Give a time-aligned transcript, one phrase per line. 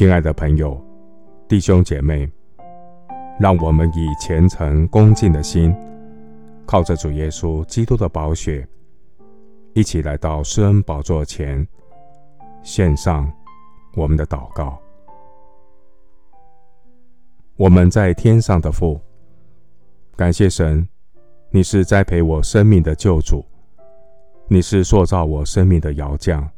[0.00, 0.82] 亲爱的朋友、
[1.46, 2.26] 弟兄姐妹，
[3.38, 5.76] 让我们以虔诚恭敬的心，
[6.64, 8.66] 靠着主耶稣基督的宝血，
[9.74, 11.68] 一起来到施恩宝座前，
[12.62, 13.30] 献上
[13.94, 14.80] 我们的祷告。
[17.56, 18.98] 我们在天上的父，
[20.16, 20.88] 感谢神，
[21.50, 23.44] 你是栽培我生命的救主，
[24.48, 26.48] 你是塑造我生命的窑匠。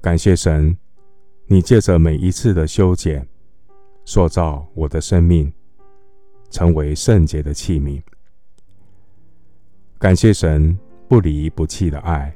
[0.00, 0.74] 感谢神。
[1.52, 3.28] 你借着每一次的修剪，
[4.06, 5.52] 塑造我的生命，
[6.48, 8.00] 成为圣洁的器皿。
[9.98, 10.74] 感谢神
[11.06, 12.34] 不离不弃的爱，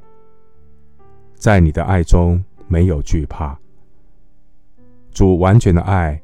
[1.35, 3.59] 在你的爱中没有惧怕。
[5.13, 6.21] 主完全的爱，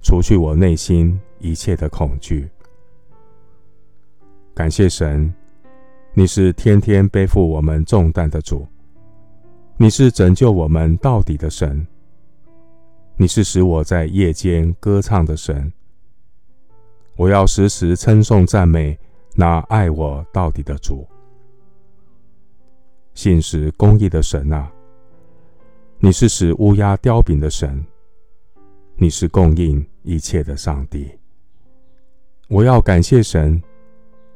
[0.00, 2.48] 除去我内心一切的恐惧。
[4.54, 5.34] 感谢神，
[6.14, 8.64] 你是天天背负我们重担的主，
[9.76, 11.84] 你是拯救我们到底的神。
[13.20, 15.72] 你是使我在夜间歌唱的神，
[17.16, 18.96] 我要时时称颂赞美
[19.34, 21.04] 那爱我到底的主。
[23.14, 24.70] 信实公义的神啊，
[25.98, 27.84] 你是使乌鸦叼饼的神，
[28.94, 31.10] 你是供应一切的上帝。
[32.46, 33.60] 我要感谢神，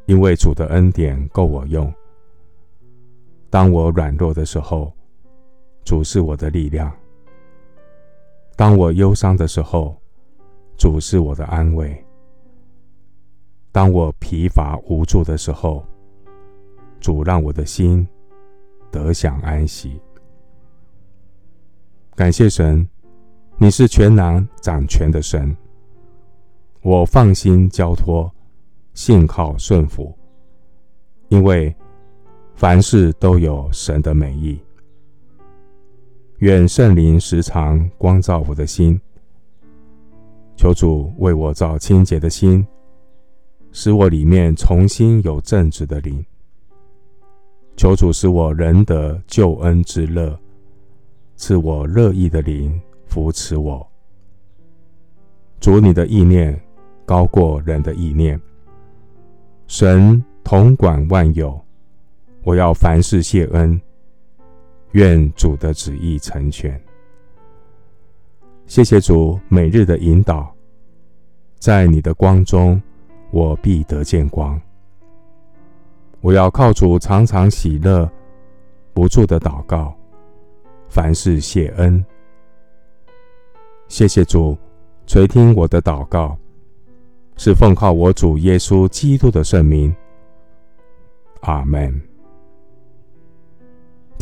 [0.06, 1.94] 因为主的恩典够我用。
[3.48, 4.92] 当我软弱的时候，
[5.84, 6.92] 主是我的力量。
[8.54, 9.96] 当我忧伤的时候，
[10.76, 11.90] 主是我的安慰；
[13.72, 15.84] 当我疲乏无助的时候，
[17.00, 18.06] 主让我的心
[18.90, 20.00] 得享安息。
[22.14, 22.86] 感谢神，
[23.56, 25.56] 你是全能掌权的神，
[26.82, 28.30] 我放心交托，
[28.92, 30.14] 信靠顺服，
[31.28, 31.74] 因为
[32.54, 34.60] 凡事都有神的美意。
[36.42, 39.00] 愿圣灵时常光照我的心，
[40.56, 42.66] 求主为我造清洁的心，
[43.70, 46.20] 使我里面重新有正直的灵。
[47.76, 50.36] 求主使我仍得救恩之乐，
[51.36, 52.76] 赐我乐意的灵
[53.06, 53.88] 扶持我。
[55.60, 56.60] 主你的意念
[57.06, 58.40] 高过人的意念，
[59.68, 61.64] 神统管万有，
[62.42, 63.80] 我要凡事谢恩。
[64.92, 66.80] 愿主的旨意成全。
[68.66, 70.54] 谢谢主每日的引导，
[71.58, 72.80] 在你的光中，
[73.30, 74.60] 我必得见光。
[76.20, 78.10] 我要靠主常常喜乐，
[78.94, 79.94] 不住的祷告，
[80.88, 82.04] 凡事谢恩。
[83.88, 84.56] 谢谢主
[85.06, 86.38] 垂听我的祷告，
[87.36, 89.94] 是奉靠我主耶稣基督的圣名。
[91.40, 92.11] 阿门。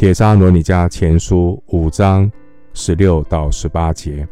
[0.00, 2.32] 帖撒罗尼迦前书五章
[2.72, 4.26] 十六到十八节，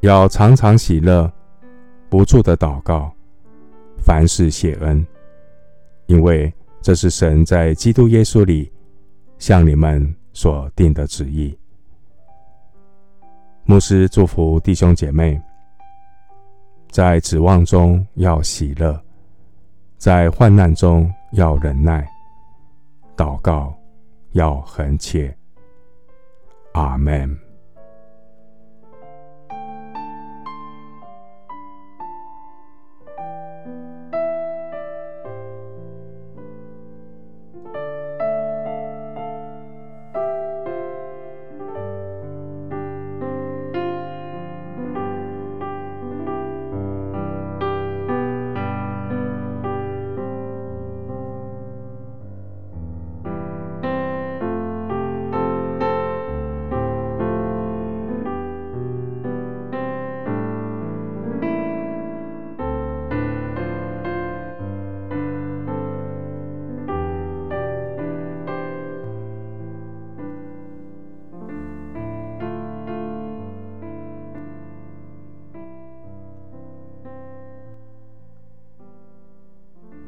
[0.00, 1.30] 要常常喜乐，
[2.08, 3.14] 不住的祷告，
[3.98, 5.06] 凡事谢恩，
[6.06, 8.72] 因为这是神在基督耶稣里
[9.36, 11.54] 向你们所定的旨意。
[13.66, 15.38] 牧师祝福弟兄姐妹，
[16.90, 18.98] 在指望中要喜乐，
[19.98, 22.08] 在患难中要忍耐，
[23.14, 23.77] 祷告。
[24.38, 25.36] 要恒切，
[26.72, 27.47] 阿门。